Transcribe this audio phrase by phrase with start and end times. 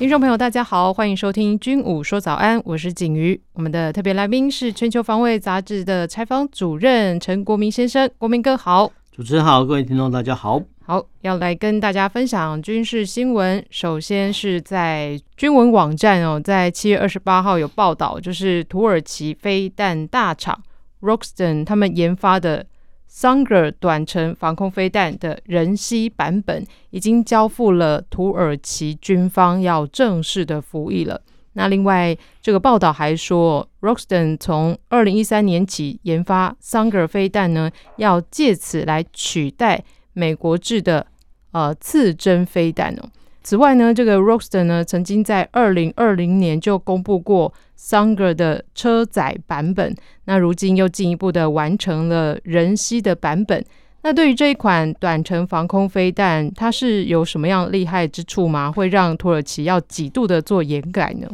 [0.00, 3.38] 听众朋友，大家好，欢迎收听《军武说早安》，我是景瑜。
[3.52, 8.90] 我们的特别来宾是《全球防卫杂志》的采访主任陈国民先生，国民哥好。
[9.12, 10.58] 主持人好，各位听众大家好。
[10.86, 13.62] 好，要来跟大家分享军事新闻。
[13.68, 20.58] 首先是在军文网站哦，在七月二十八号有报道，就是土耳其飞弹大厂
[21.02, 22.64] Roketsan 他们研发的。
[23.12, 31.20] Sanger 短程防空飞弹的人携版本已经交付了土耳其军方，要正式的服役了。
[31.54, 39.82] 那另外，这个报道还说，Roketsan 从二零一三年起研发 Sungur 飞弹呢，要借此来取代
[40.12, 41.08] 美国制的
[41.50, 43.10] 呃刺针飞弹哦。
[43.42, 49.94] 此外呢，这个 Roketsan 呢，曾经在二零二零年就公布过 Sungur 的车载版本，
[50.26, 53.64] 那如今又进一步的完成了人机的版本。
[54.02, 58.70] 那对于这一款短程防空飞弹，它是有什么样厉害之处吗？
[58.72, 61.28] 会让土耳其要几度的做掩改呢？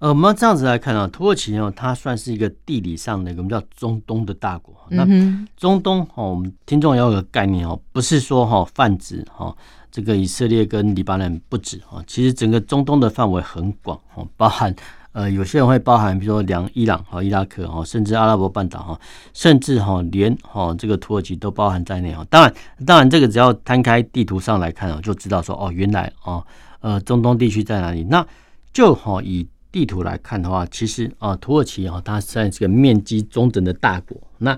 [0.00, 4.74] 呃，我们这样子来看啊，土耳其呢，它算是一个地理上的一个我们叫中东的大国。
[4.88, 5.06] 那
[5.56, 9.54] 中东哦，我们听众要有个概念哦，不是说哈泛指哈。
[9.90, 14.74] 这个以色列跟黎巴嫩不止啊，其实整个中东的范围很广哈，包含
[15.12, 19.00] 呃有些人会包含，比如说两伊朗和伊拉克哈，甚至阿拉伯半岛哈，
[19.34, 22.24] 甚至哈连哈这个土耳其都包含在内哈。
[22.30, 22.54] 当然，
[22.86, 26.44] 当然这个只要摊开地图上来看啊，就知道说哦，原来哦
[26.80, 28.04] 呃中东地区在哪里。
[28.04, 28.24] 那
[28.72, 34.16] 就哈以地图来看的话，其实啊土耳其哈它算是个面积中等的大国。
[34.38, 34.56] 那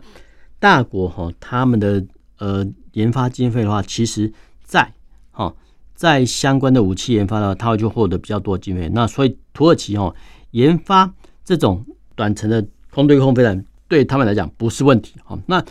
[0.59, 2.05] 大国哈他们的
[2.39, 4.31] 呃研发经费的话，其实
[4.63, 4.93] 在，
[6.03, 8.91] 在相关的武器研发的话，它会就获得比较多经费。
[8.93, 10.13] 那所以土耳其哦，
[10.51, 11.09] 研发
[11.45, 11.87] 这种
[12.17, 15.15] 短程的空对空飞弹，对他们来讲不是问题。
[15.23, 15.65] 哈，那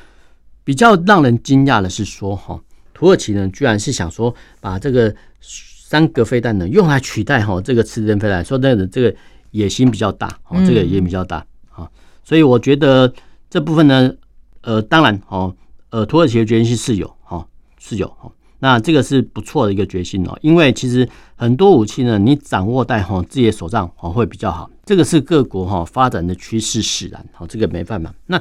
[0.64, 2.58] 比较让人惊讶的是说，哈，
[2.94, 9.14] 土耳其呢，居然是想说把这个三格飞弹呢用来取代哈这个刺针飞弹，说真的这个
[9.50, 11.46] 野心比较大，哦，这个也比较大。
[11.72, 11.92] 啊，
[12.24, 13.14] 所以我觉得
[13.50, 14.16] 这部分呢，
[14.62, 15.54] 呃，当然哦，
[15.90, 17.46] 呃，土耳其的决心是有，哈，
[17.78, 18.32] 是有，哈。
[18.64, 24.70] 那这个是不错的一个决心哦，因为其实很多武器呢，你掌握在哈自己的手上哦会比较好。
[24.86, 28.14] 这个是各国哈发展的趋势使然，好，这个没办法。
[28.28, 28.40] 那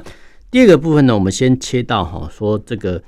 [0.51, 3.01] 第二个部分呢，我们先切到哈说这个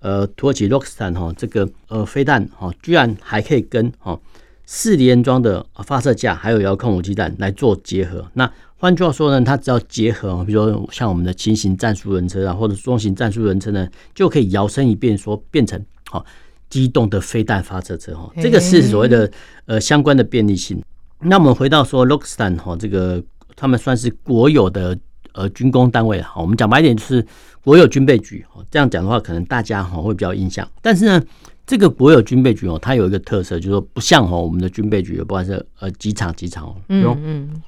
[0.00, 4.18] 呃土耳其 Roketsan 哈这个呃飞弹哈，居然还可以跟哈
[4.64, 8.28] 四连装的发射架还有遥控武器弹来做结合。
[8.34, 16.26] 那换句话说呢，它只要结合，比如说像我们的轻型战术轮车啊，或者中型战术轮车呢，就可以摇身一变说变成好。
[16.68, 19.30] 机动的飞弹发射车哈，这个是所谓的
[19.66, 20.82] 呃相关的便利性。
[21.20, 23.22] 那我们回到说 Roketsan 哈，这个
[23.54, 24.98] 他们算是国有的
[25.32, 26.40] 呃军工单位哈。
[26.40, 27.24] 我们讲白一点就是
[27.62, 28.60] 国有军备局哈。
[28.70, 30.68] 这样讲的话，可能大家哈会比较印象。
[30.82, 31.22] 但是呢，
[31.66, 37.62] 这个国有军备局哦，它有一个特色，就是说不像哈我们的军备局，不管是呃机场机场哦，嗯嗯，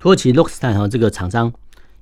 [0.00, 1.52] 土耳其 Roketsan 哈这个厂商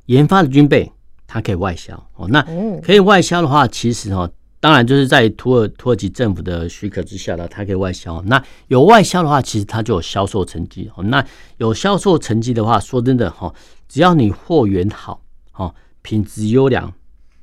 [0.07, 0.91] 研发的军备，
[1.27, 2.27] 它可以外销哦。
[2.29, 2.43] 那
[2.83, 4.29] 可以外销的话，其实哈。
[4.59, 8.21] 当然，就是在土耳土耳其政府的许可之下呢，它可以外销。
[8.23, 10.91] 那有外销的话，其实它就有销售成绩。
[11.05, 11.25] 那
[11.59, 13.55] 有销售成绩的话，说真的哈，
[13.87, 15.21] 只要你货源好，
[15.53, 15.73] 哈，
[16.03, 16.93] 品质优良，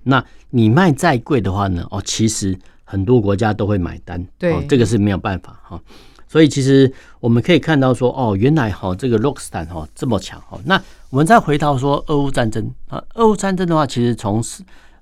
[0.03, 4.25] 那你卖再贵的话呢，哦，其实很多国家都会买单。
[4.37, 5.79] 对，这个是没有办法哈。
[6.27, 10.41] 所以其实我们可以看到说，哦，原来哈这个 Roketsan 哈这么强。
[10.41, 10.81] 哈，那
[11.11, 14.41] 我们再回到说俄乌战争啊，俄乌战争的话，其实从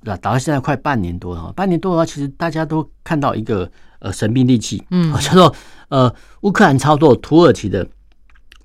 [0.04, 3.70] 打到现在快半年多了，半年多的话，其实大家都看到一个
[4.00, 5.56] 呃神兵利器，嗯， 叫做
[5.90, 7.86] 呃乌克兰操作土耳其的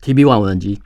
[0.03, 0.81] TB One 无人机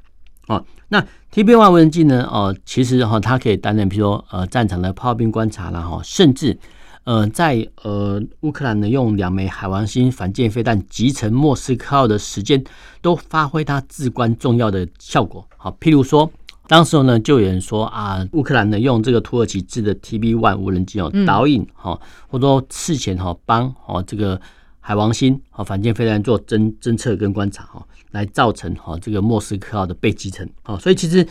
[0.49, 0.65] 哦。
[0.89, 1.01] 那
[1.33, 6.59] TB One 无人机呢，哦，其实哈它可以担任，比如说呃战场的炮兵观察啦，哈，甚至
[7.05, 12.65] 呃在呃乌克兰呢用两枚海王星反舰飞弹击沉莫斯科号的时间，
[13.01, 15.47] 都发挥它至关重要的效果。
[15.57, 16.31] 好，譬如说。
[16.71, 24.41] 当时候呢，就有人说啊，乌克兰呢用这个土耳其制的 TB One 无人机哦导引哈，或者说事前哈帮哦这个
[24.79, 30.49] 海王星和反舰飞弹做侦侦测跟观察哈，来造成哈这个莫斯科号的被击沉。
[30.63, 31.27] 好，所以其实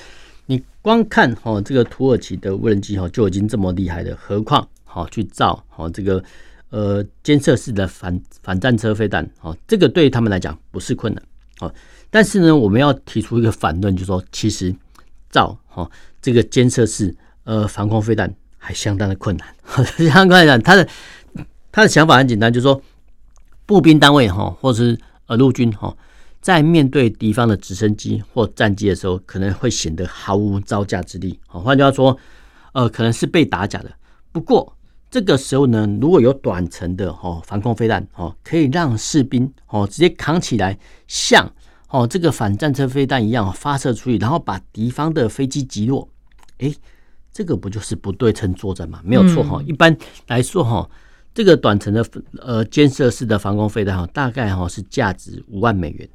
[0.47, 6.21] 你光看哈这个土耳其的无人机哈就已经这么厉害了，何况好去造好这个
[6.69, 11.23] 呃监测式的反反战车飞弹，哦，这个对他们来讲不是困难。
[11.59, 11.73] 好，
[12.09, 14.75] 但是呢，我们要提出一个反论，就是说其实。
[15.29, 15.89] 造哈
[16.21, 19.47] 这个监测式呃防空飞弹还相当的困难。
[19.97, 20.87] 相当来讲，他的
[21.71, 22.81] 他的想法很简单，就是说
[23.65, 24.97] 步兵单位哈，或是
[25.27, 25.95] 呃陆军哈，
[26.41, 31.39] 在面对敌方的直升机或战机的时候，可能会显得毫无招架之力。
[31.47, 32.17] 好，换句话说，
[32.73, 33.91] 呃，可能是被打假的。
[34.31, 34.75] 不过
[35.11, 40.77] 这个时候呢，如果有短程的哦防空飞弹哦，可以让士兵哦直接扛起来，
[41.07, 41.51] 像
[41.89, 46.07] 哦这个反战车飞弹一样发射出去，然后把敌方的飞机击落。
[46.59, 46.75] 诶，
[47.31, 49.01] 这个不就是不对称作战吗？
[49.03, 49.61] 没有错哈。
[49.65, 49.95] 一般
[50.27, 50.89] 来说哈，
[51.33, 52.05] 这个短程的
[52.39, 56.07] 呃肩射式的防空飞弹哈，大概哈是价值五万美元。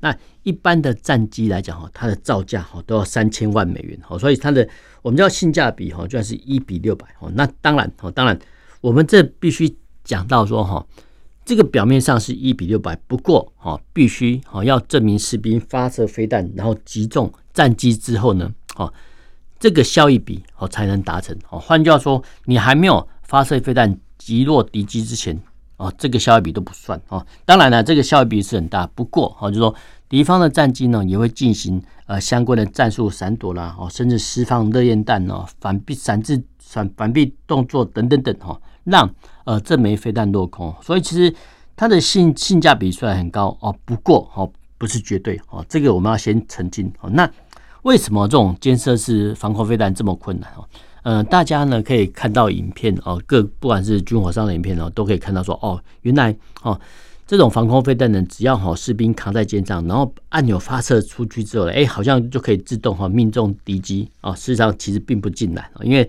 [0.00, 0.12] 那
[0.42, 4.68] 一般的战机来讲哈，它的造价哈都要三千万美元哈，所以它的
[5.00, 7.30] 我们叫性价比哈，居然是一比六百哈。
[7.34, 8.36] 那当然哈，当然
[8.80, 10.84] 我们这必须讲到说哈，
[11.44, 18.92] 这个表面上是一比六百，不过哈，必须哈要证明士兵发射飞弹然后击中战机之后呢，哈，
[19.58, 21.36] 这个效益比哦才能达成。
[21.50, 25.40] 哦，换句话说，你还没有发射飞弹击落敌机之前。
[25.78, 27.26] 哦，这个效益比都不算哦。
[27.44, 28.86] 当然了，这个效益比是很大。
[28.94, 29.74] 不过，哦，就说
[30.08, 39.08] 敌方的战机呢，也会进行呃相关的战术闪躲啦，哦，甚至释放热焰弹哦，反避闪避闪反避动作等等等哈，让
[39.44, 40.74] 呃这枚飞弹落空。
[40.82, 41.34] 所以其实
[41.76, 47.10] 它的性性价比虽然很高哦，不过哦不是绝对哦，这个我们要先澄清哦。
[47.10, 47.30] 那
[47.82, 50.64] 为什么这种肩射式防空飞弹这么困难哦？
[51.02, 56.32] 呃，大家呢可以看到影片哦，各不管是军火商的影片哦，都可以看到说哦，原来
[56.62, 56.80] 哦，
[57.26, 64.32] 这种防空飞弹呢，只要哈士兵扛在肩上，然后按钮发射出去之后，哎，好像就可以自动哈命中敌机啊。
[64.34, 66.08] 事实上其实并不尽然，因为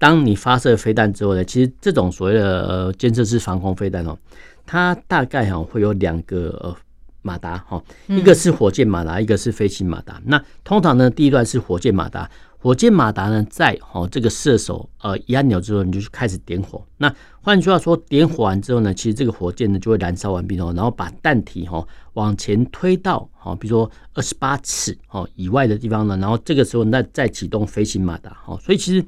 [0.00, 4.18] 当你发射飞弹之后呢，其实这种所谓的呃监测式防空飞弹哦，
[4.64, 6.74] 它大概哈会有两个呃
[7.20, 10.18] 马达哈，一个是火箭马达，一个是飞行马达。
[10.24, 12.28] 那通常呢，第一段是火箭马达。
[12.62, 16.82] 火箭马达呢，在哦这个射手呃一按钮之后，你就开始点火。
[16.98, 28.58] 那换句话说，点火完之后呢，其实这个火箭呢就会燃烧完毕哦，然后把弹体哈往前推到哦，比如说二十八尺哦以外的地方呢，然后这个时候那再启动飞行马达哈。
[28.62, 29.02] 所以其实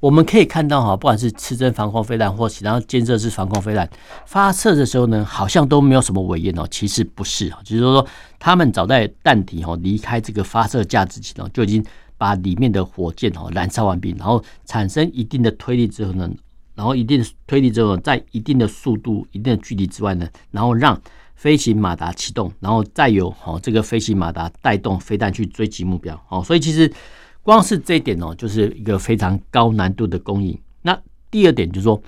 [0.00, 3.88] 我们可以看到哈，不管是刺针防空飞弹或其他肩射式防空飞弹
[4.26, 8.04] 发射的时候呢，好像都没有什么尾焰哦，其实不是啊，就是说
[8.38, 11.84] 他们早在弹体哈离开这个发射架之前哦就已经。
[12.20, 16.30] 把里面的火箭哦燃烧完毕，然后产生一定的推力之后呢，
[16.74, 21.00] 然后一定的推力之后，在一定的速度、一定的距离之外呢，然后让
[21.34, 26.44] 飞行马达启动，然后再由哦这个飞行马达带动飞弹去追击目标哦。
[26.44, 26.92] 所以其实
[27.42, 30.58] 光是这一点哦，就是一个非常高难度的工艺。
[30.82, 30.98] 那
[31.30, 32.02] 第二点就是说。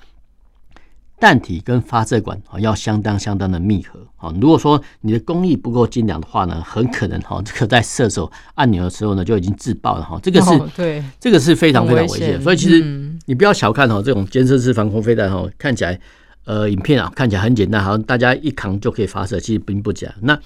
[1.23, 4.35] 弹体跟发射管啊要相当相当的密合啊。
[4.41, 10.19] 如果说你的工艺不够精良的话呢，很可能哈这个在射手按钮的时候呢就已经自爆了哈。
[10.21, 12.43] 这个是对，这个是非常非常危险。
[12.43, 12.85] 所以其实
[13.27, 15.97] 你不要小看哈这种肩射式防空飞弹哈，看起来
[16.45, 20.13] 呃影片啊看起来很简单，好像大家一扛就可以发射，其实并不假。
[20.23, 20.37] 那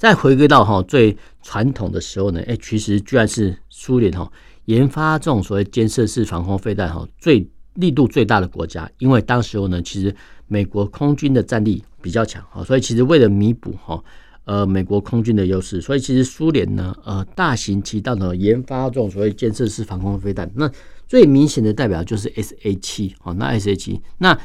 [0.00, 4.32] 再回归到哈最传统的时候呢，哎，其实居然是苏联哈
[4.64, 7.46] 研发这种所谓监测式防空飞弹哈最。
[7.74, 10.14] 力度最大的国家，因为当时候呢，其实
[10.48, 14.02] 美国空军的战力比较强，所以其实为了弥补哈，
[14.44, 20.50] 呃，美国空军的优势，所以其实苏联呢，呃，大行其道的，研发这种所谓监测式防空飞弹。
[20.56, 20.68] 那
[21.06, 24.36] 最明显的代表就是 S A 七，哦，那 S A 七，那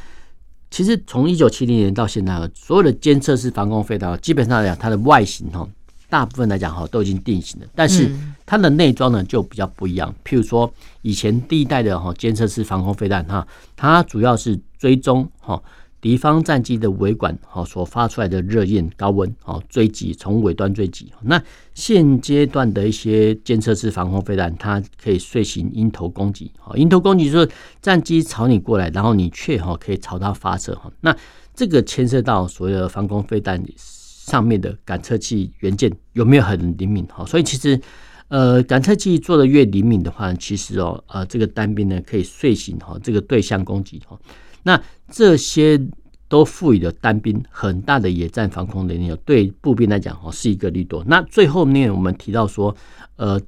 [0.75, 5.65] 其实从一九七零年到现在，所有的监测式防空飞弹，基本上来讲，它的外形哈。
[6.09, 8.11] 大部分来讲哈都已经定型了，但是
[8.45, 10.13] 它的内装呢就比较不一样。
[10.25, 10.69] 譬如说
[11.01, 15.63] 以前第一代的哈监测式防空飞弹哈，它主要是追踪哈
[16.05, 21.11] 敌方战机的尾管哈所发出来的热焰高温哈追击，从尾端追击。
[21.23, 21.41] 那
[21.73, 26.51] 现阶段的一些监测式防空飞弹，它可以遂行鹰头攻击。
[26.59, 27.49] 哈，鹰头攻击就是
[27.81, 30.75] 战机朝你过来，然后你却哈可以朝它发射。
[30.75, 31.17] 哈，那
[31.55, 33.59] 这个牵涉到所有的防空飞弹。
[33.75, 37.03] 上面的感测器元件有没有很灵敏？
[37.07, 37.79] 哈，所以其实，
[38.27, 44.19] 呃，感测器做的越灵敏的话，其实哦，呃，这个单兵呢可以遂行哈这个对象攻击哈。
[44.65, 45.79] 那这些
[46.27, 51.03] 都赋予了单兵很大的野战防空能力，对步兵来讲哈是一个利多。
[51.05, 52.75] 那最后面我们提到说，
[53.15, 53.39] 呃，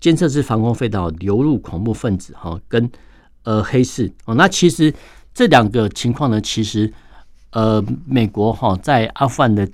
[0.00, 2.90] 监测式防空飞弹流入恐怖分子哈跟
[3.42, 4.92] 呃黑市哦，那其实
[5.34, 6.90] 这两个情况呢，其实
[7.50, 9.68] 呃美国哈在阿富汗的。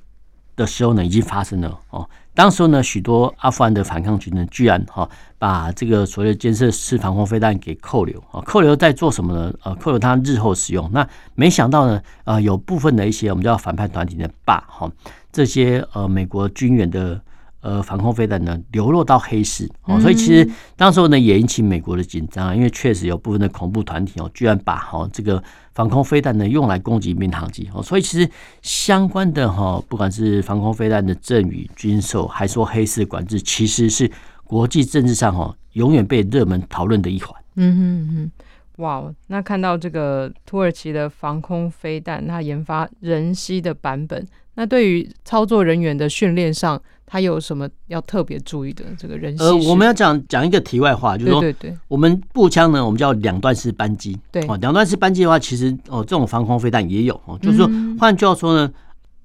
[0.55, 2.07] 的时候呢，已经发生了哦。
[2.35, 5.09] 当时候呢，许多阿富汗的反抗军呢，居然哈
[5.39, 9.53] 把这个所谓的监视式防空飞弹给扣留啊，扣留在做什么呢？
[9.63, 10.91] 呃，扣留他日后使用。
[10.93, 14.91] 那没想到呢，呃，有部分的一些我们叫反叛团体的把哈
[15.31, 17.21] 这些呃美国军援的
[17.63, 25.41] 呃，防空飞弹呢流落到黑市哦，所以其实当时候呢也引起美国的紧张啊，因为确实有部分的恐怖团体哦，居然把哈这个
[25.73, 28.29] 防空飞弹呢用来攻击民航机哦，所以其实
[28.63, 34.11] 相关的哈，不管是防空飞弹的赠与、军售，还说黑市管制，其实是
[34.43, 37.41] 国际政治上哈永远被热门讨论的一环。
[37.55, 46.83] 嗯哼哼，哇，那看到这个土耳其的防空飞弹，它研发人机的版本，那对于操作人员的训练上。
[47.13, 48.87] 还有什么要特别注意的？
[48.97, 54.19] 这个人呃，我们要讲讲一个题外话，就是说，对对对，我们步枪呢，我们叫两段式扳机。
[54.31, 57.69] 对，哦，两段式扳机的话，其实哦，这种防空飞弹也有哦，就是说，
[58.01, 58.73] 换句话说呢，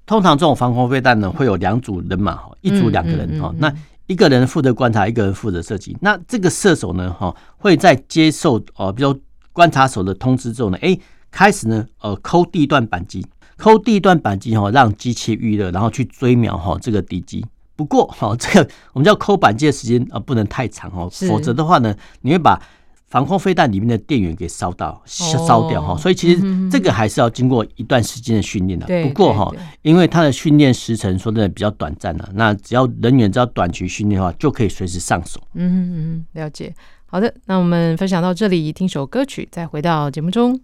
[0.04, 3.72] 通常这种防空飞弹呢，会有两组人马，一组两个人哈，那
[4.06, 5.96] 一个人负责观察，一个人负责射击。
[6.02, 9.18] 那这个射手呢，哈，会在接受哦，比如
[9.54, 10.94] 观察手的通知之后呢，哎，
[11.30, 13.24] 开始呢，呃，扣第一段扳机，
[13.56, 17.42] 扣第一段扳机哈，让机器预热，然后去追瞄哈这个敌机。
[17.78, 22.60] 不过，哈， 这个我们叫抠板机的时间啊，不能太长哦，否则的话呢，你会把
[23.06, 25.96] 防空飞弹里面的电源给烧到烧掉哈。
[25.96, 28.86] 所以其实这个还是要经过一段时间的训练的。
[29.04, 35.40] 不过哈，因为它的训练时程说真的比较短暂了，那只要人员只要短期训练的话，就可以随时上手。
[35.54, 36.74] 嗯嗯，了解。
[37.06, 40.60] 好的，那我们分享到这里，听首歌曲，再回到节目中。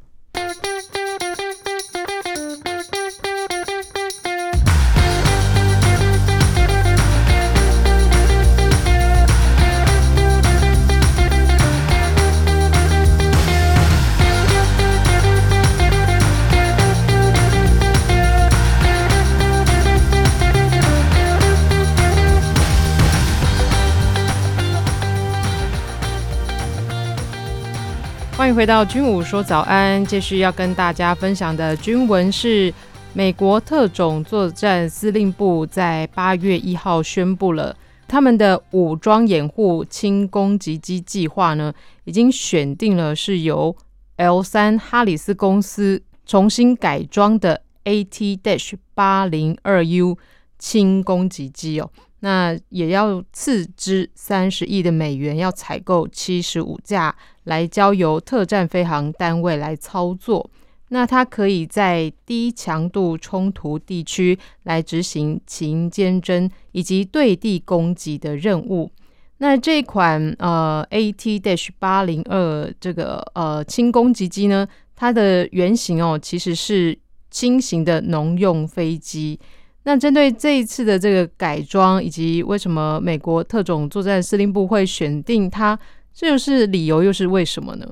[28.45, 32.71] 欢迎回到军武说早安，继续要跟大家分享的军闻是，
[33.15, 37.75] 美国特种作战司令部在八月一号宣布了，
[38.07, 41.73] 他们的武装掩护轻攻击机计划呢，
[42.05, 43.75] 已经选定了是由
[44.17, 50.19] L 三哈里斯公司重新改装的 AT-802U
[50.59, 51.91] 轻攻击机哦。
[52.25, 60.51] 那也要斥资三十亿的美元，要采购七十五架，来交由特战飞航单位来操作。
[60.89, 68.91] 那它可以在低强度冲突地区来执行勤监侦以及对地攻击的任务。
[69.37, 74.67] 那这款呃 AT-802 这个呃轻攻击机呢，
[74.97, 76.99] 它的原型哦其实是
[77.31, 79.39] 轻型的农用飞机。
[79.87, 85.79] 那针对这一次的这个改装，以及为什么美国特种作战司令部会选定它，
[86.15, 87.87] 这又是理由又是为什么呢？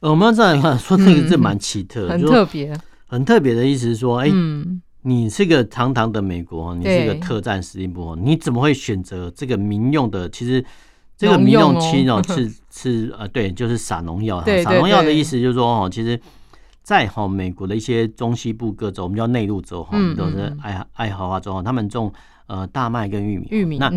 [0.00, 2.74] 呃，我们要这样看， 说这个是蛮奇特，很特别，
[3.06, 4.30] 很特别的意思是说，哎，
[5.02, 10.28] 你是个堂堂的美国，你是个特战司令部，你怎么会选择这个民用的？
[10.30, 10.64] 其实
[11.16, 16.18] 这个民用轻哦， 是是呃，对，就是撒农药，撒农药的意思就是说哦，其实。
[16.88, 22.10] 在哈美国的一些中西部各州，我们叫内陆州哈，都是爱爱荷华州哈，他们种
[22.46, 23.46] 呃大麦跟玉米。
[23.50, 23.76] 玉米。
[23.76, 23.92] 那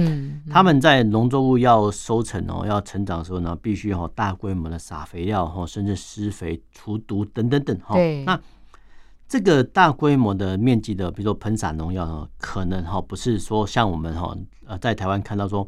[0.52, 7.96] 他们在农作物要收成哦，要成长的时候呢，必须哈大规模的撒肥料哈，甚至施肥、除毒等等等哈。
[8.26, 8.38] 那
[9.26, 15.66] 这个大规模的面积的，比如说喷洒农药呢，可能哈不是说像我们哈呃在台湾看到说，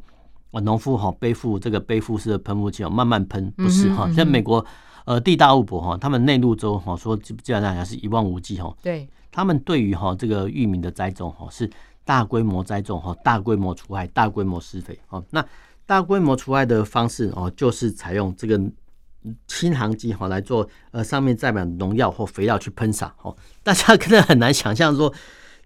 [0.52, 4.66] 农夫哈背负这个背负式的喷雾器哦，慢慢喷，不是哈，在美国。
[5.06, 8.74] 呃，地大物博哈，他们内陆州哈说基基本上还是一望无际哈。
[8.82, 11.70] 对，他们对于哈这个玉米的栽种哈是
[12.06, 15.24] 大规模栽种哈，大规模除害，大规模施肥哦。
[15.32, 15.46] 那
[15.86, 18.58] 大规模除害的方式哦，就是采用这个
[19.48, 23.36] 轻航机哈来做呃上面载满农药或肥料去喷洒哦。
[23.62, 25.14] 大家可能很难想象说，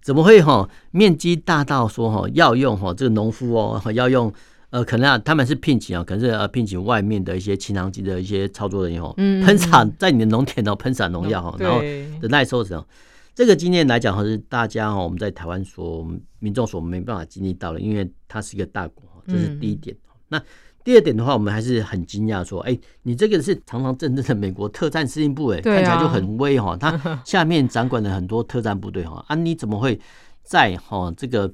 [0.01, 4.33] 怎么会哈面积大到说哈要用哈这个农夫哦要用。
[4.69, 11.79] 呃，可能啊，他们是聘请啊，可能是呃聘请外面的一些轻航机的一些操作人员哦，喷洒在你的农田哦，喷洒农药哈，然后
[12.19, 12.85] 的耐受什么，
[13.33, 16.05] 这个经验来讲，哈是大家哈我们在台湾所
[16.39, 19.95] 民众所没办法经历到的，因为它是一个大国，这是第一点。
[20.27, 20.41] 那
[20.83, 29.97] 第二点的话，我们还是很惊讶说，哎，你这个是堂堂正正的美国特战司令部哎，看起来就很威哈，他 下面掌管了很多特战部队哈，啊，你怎么会
[30.43, 31.49] 在哈这个？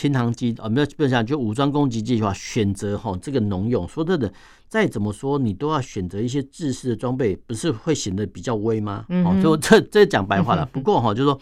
[0.00, 3.86] 轻航机啊，没有不想就武装攻击机的话，选择哈这个农用。
[3.86, 4.32] 说真的，
[4.66, 9.04] 再怎么说你都要选择一些制式的装备，不是会显得比较威吗？
[9.26, 10.64] 哦，就这这讲白话了。
[10.64, 11.38] 不过哈，就是说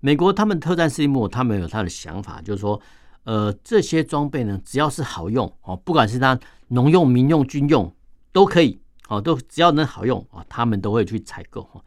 [0.00, 2.78] 美国他们特战司令部他们有他的想法，就是说
[3.24, 6.38] 呃这些装备呢，只要是好用哦，不管是他
[6.68, 7.90] 农用、民用、军用
[8.32, 11.82] 都可以哦，都只要能好用啊，他们都会去采购哈。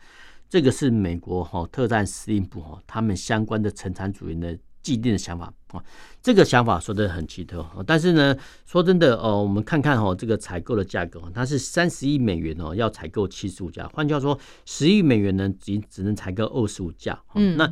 [0.50, 4.58] 这个是美国哈特战司令部哈他们相关的成产组员的。
[4.86, 5.84] 既定的想法啊。
[6.22, 17.20] 这个想法说的很奇特，但是呢，说真的哦，我们看看哦，这个采购的价格，它是三十亿美元哦，要采购七十五架，换句话说，十亿美元呢，只只能采购二十五架。
[17.34, 17.72] 嗯，那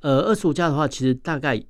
[0.00, 1.62] 呃，二十五架的话，其实大概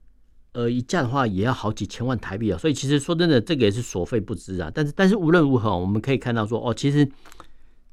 [0.53, 4.71] 呃一架的话也要好几千万台币啊，所以其实说真的，这个也是所费不貲啊。
[4.75, 7.09] 但是但是无论如何，我们可以看到说哦，其实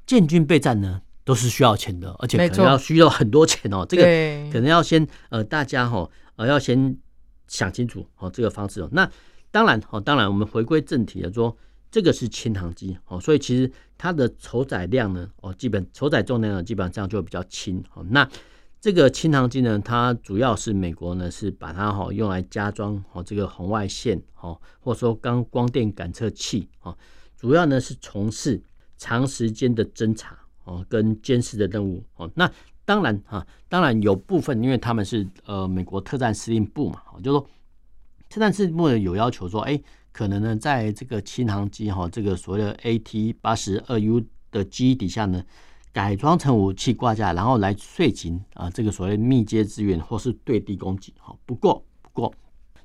[0.06, 3.84] 建军备战呢都是需要钱的，而且可能要需要很多钱哦。
[3.88, 4.02] 这个
[4.50, 6.96] 可能要先呃大家哈呃要先。
[7.48, 8.88] 想清楚哦，这个方式哦。
[8.92, 9.06] 那
[9.50, 11.54] 当然哦，当然我们回归正题了说，
[11.90, 18.02] 这个是轻航机哦，所以其实它的承载量呢哦，基本承载重量呢基本上就比较轻哦。
[18.08, 18.26] 那
[18.80, 26.96] 这个轻航机呢，它主要是美国呢是把它哈用来加装哦这个红外线哦，或者说刚光电感测器哦，
[27.36, 28.62] 主要呢是从事
[28.96, 32.30] 长时间的侦查哦跟监视的任务哦。
[32.34, 32.50] 那
[32.84, 37.46] 当然哈，当然有部分，因为他们是呃美国特战司令部嘛，就说
[38.28, 45.44] 特战司令部有要求说，哎，可能呢在这个轻航机哈，这个所谓的 AT 八十二 U 的机底下呢，
[45.92, 51.36] 改装成武器挂架，然后来遂行啊这个所谓密接支援或是对地攻击哈。
[51.46, 52.34] 不过不过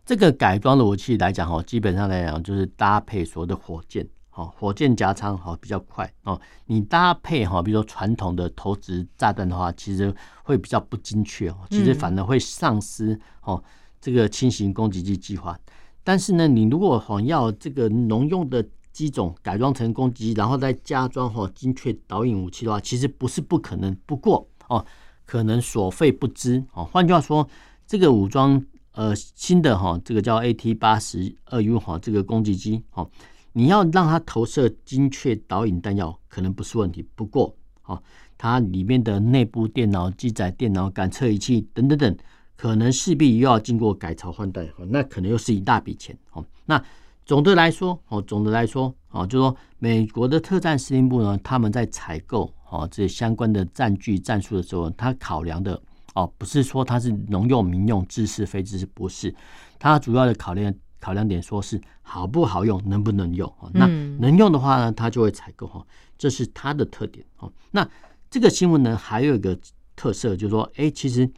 [0.06, 4.08] 这个改装的武器来讲哈，基本上来讲就是搭配所谓的火箭。
[4.38, 6.39] 哦，火箭夹舱哈比较快哦。
[6.67, 10.13] 你搭配哈，比如说传统的投掷炸弹的话，其实
[10.44, 11.58] 会比较不精确哦。
[11.72, 13.62] 其实反而会丧失哦
[14.00, 15.58] 这个轻型攻击机计划。
[16.03, 23.96] 但是呢，你如果哈要这个农用的机种改装成攻击机，然后再加装哈精确导引武器的话，其实不是不可能。
[24.06, 24.86] 不过哦，
[25.25, 26.86] 可能所费不支哦。
[26.86, 27.50] 换句话说，
[27.88, 33.10] 这个武装呃新的哈这个叫 AT 八十二 U 哈这个攻击机哦。
[33.54, 37.04] 你要让它投射精确导引弹药，可能不是问题。
[37.16, 38.01] 不过，哦，
[38.38, 42.18] 它里面的内部电脑、机载电脑、感测仪器等等等，
[42.56, 46.18] 可能势必又要经过改朝换代，哦那可能又是一大笔钱。
[46.34, 46.82] 哦，那
[47.25, 55.82] 总的来说，哦，总的来说，哦，就说美国的特战司令部呢，他们在采购哦这相关的战具战术的时候，他考量的
[56.13, 59.34] 哦，不是说它是农用、民用、制式、非制式，不是，
[59.78, 60.74] 它主要的考量。
[60.99, 63.51] 考量点说是好不好用，能不能用？
[63.73, 63.86] 那
[64.19, 65.86] 能用的话呢，它就会采购哈，
[66.17, 67.51] 这是它的特点哦。
[67.71, 67.88] 那
[68.29, 69.57] 这个新闻呢，还有一个
[69.95, 71.29] 特色，就是说，哎，其实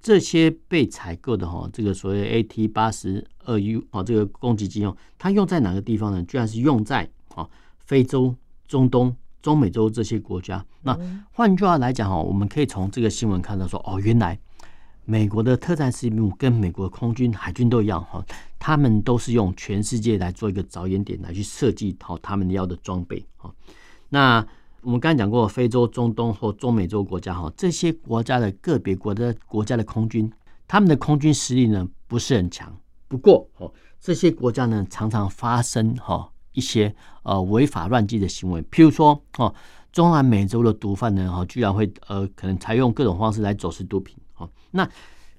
[0.00, 6.22] 这些被采购的哈，这个所谓 AT 八十二 U 啊，这个攻击机哦，它用在哪个地方呢？
[6.24, 8.34] 居然是用在啊非洲、
[8.66, 10.64] 中东、中美洲这些国家。
[10.82, 10.98] 那
[11.32, 14.38] 换句话来讲哈，我们可以从这个新闻看到说，哦，原来。
[15.10, 18.22] 美国的特战司令部跟美国空军、海军都一样哈，
[18.58, 23.50] 他们都是用全世界来做一个着眼点来去设计好他们要的装备哈。
[24.10, 24.46] 那
[24.82, 30.30] 我们刚才讲过，非洲、中东或中美洲国家哈，这些国家的个别国的国家的空军，
[30.66, 32.70] 他们的空军实力呢不是很强。
[33.08, 39.54] 不过哦，这些国家呢常常发生哈一些呃违法乱纪的行为，譬如说哦，
[39.90, 44.14] 中南美洲的毒贩呢哈，居然会呃可能采用各种方式来走私毒品。
[44.70, 44.88] 那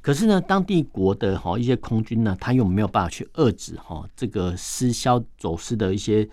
[0.02, 6.28] 可是呢，当地国的哈一些空军呢，他又没有办法去遏制哈这个私销走私的一些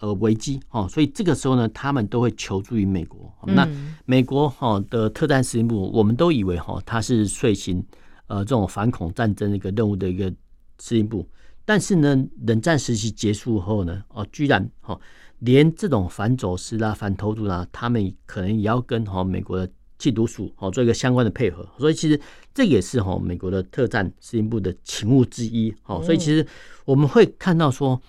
[0.00, 3.32] 呃危机哈，所以这个时候呢，他们都会求助于美国。
[3.46, 3.66] 那
[4.04, 7.82] 美国哈的特战司令部，我们都以为哈他是遂行
[8.26, 10.30] 呃这种反恐战争的一个任务的一个
[10.78, 11.26] 司令部，
[11.64, 14.96] 但是呢，冷战时期结束后呢，哦，居然哈
[15.38, 19.72] 连这种反走私啦、反偷渡啦，他们可能也要跟哈美国的。
[19.98, 22.20] 缉毒署好做一个相关的配合，所以其实
[22.54, 25.74] 这也是哈美国的特战司令部的勤务之一。
[25.82, 26.46] 好，所以其实
[26.84, 28.00] 我们会看到说，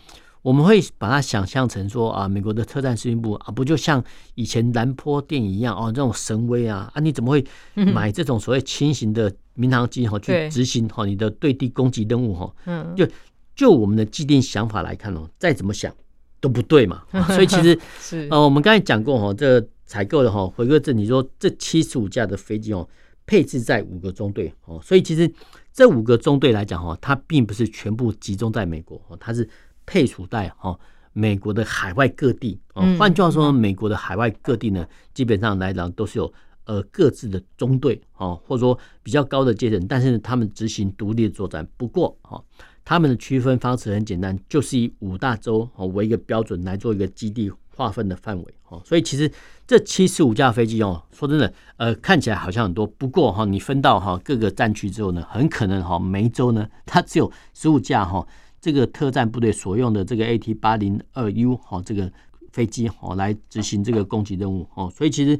[0.41, 4.04] 我们会把它想象成说啊，美国的特战司令部啊，不就像
[4.36, 12.54] 以前兰坡电影一样哦，这种神威啊啊，你怎么会买这种所谓轻型的民航机哈去执行哈你的对地攻击任务哈？
[12.65, 13.08] 嗯，就
[13.56, 15.93] 就我们的既定想法来看哦，再怎么想
[16.41, 17.04] 都不对嘛。
[17.28, 19.65] 所以其实 是呃，我们刚才讲过哈这。
[19.88, 22.88] 采购的哈，回归正题说，这七十五架的飞机哦，
[23.26, 25.32] 配置在五个中队哦，所以其实
[25.73, 29.50] 这五个中队来讲哈，它并不是全部集中在美国哦，它是
[29.86, 30.78] 配属在哈
[31.13, 32.84] 美国的海外各地哦。
[33.00, 36.32] 换句话说，美国的海外各地呢，基本上来讲都是有
[36.65, 41.67] 呃各自的中队哦，或者说比较高的阶层，但是他们执行独立的作战。
[41.78, 42.43] 不过哈，
[42.84, 49.31] 他们的区分方式很简单，就是以五大洲哦为一个标准来做一个基地划分的范围哦，所以其实。
[49.69, 58.25] 这七十五架飞机哦，说真的，呃，看起来好像很多，不过哈，你分到哈各个战区之后呢，很可能哈每一周呢， 它只有十五架哈
[58.61, 62.09] 这个特战部队所用的这个 AT 八零二 U 哈这个
[62.53, 65.37] 飞机哈来执行这个攻击任务哦，所以其实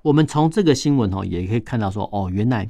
[0.00, 2.66] 我们从这个新闻哈也可以看到说哦，原来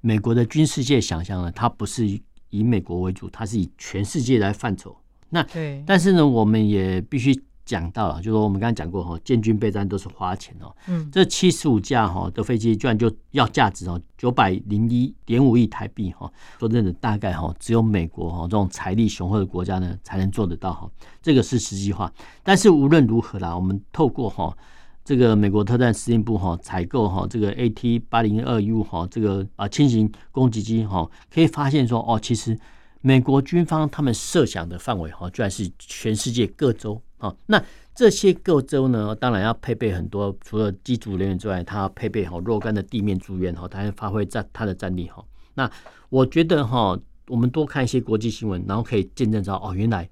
[0.00, 2.06] 美国的军事界想象呢，它不是
[2.50, 4.96] 以美国为主，它是以全世界来范畴。
[5.30, 7.36] 那对，但是呢，我们也必须
[7.66, 10.74] 讲到了，就是说我们刚才讲过哈，建军备战都是花钱哦。
[10.86, 22.10] 嗯，这七十五架哈的飞机居然就要价值哦九百零一点五亿台币哈，说真的，大概哈只有美国哈这种财力雄厚的国家呢才能做得到哈，这个是实际化。
[22.42, 24.56] 但是无论如何啦，我们透过哈
[25.04, 32.56] 这个美国特战司令部哈采购哈这个 AT 八零二 U 哈这个啊轻型攻击机哈，可以发现说哦，其实。
[33.02, 37.34] 美国军方他们设想的范围哈，居然是全世界各州啊。
[37.46, 37.62] 那
[37.94, 45.24] 这些各州呢，当然要配备很多，除了机组人员之外，它要配备好若干的地面诸员哈，它要发挥战它的战力哈。
[45.54, 45.70] 那
[46.08, 46.98] 我觉得哈，
[47.28, 50.08] 我们多看一些国际新闻，然后可以见证到哦，原来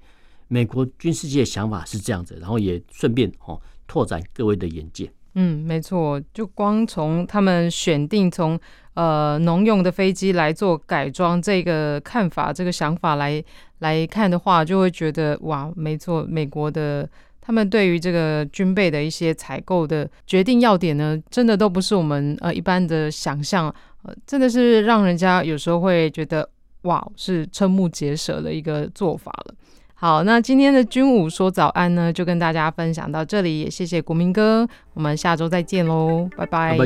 [0.49, 5.13] 美国军事界想法是这样子，然后也顺便哈拓展各位的眼界。
[5.37, 8.59] 嗯，没错，就光从他们选定从
[8.95, 13.43] 呃农用的飞机来做改装这个看法，这个想法来
[13.85, 17.07] 来看的话，就会觉得哇，没错，美国的
[17.39, 23.69] 他们对于这个军备的一些采购的决定要点呢，真的都不是我们呃一般的想象，
[24.05, 26.49] 呃，真的是让人家有时候会觉得
[26.85, 29.55] 哇，是瞠目结舌的一个做法了。
[29.95, 36.79] 好，那今天的军武说早安呢，就跟大家分享到这里，也谢谢国民哥，我们下周再见喽，拜拜。